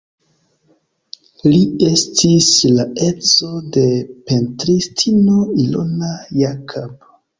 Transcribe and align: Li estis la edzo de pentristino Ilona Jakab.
Li 1.47 1.59
estis 1.89 2.47
la 2.79 2.85
edzo 3.09 3.51
de 3.77 3.83
pentristino 4.31 5.37
Ilona 5.67 6.11
Jakab. 6.45 6.99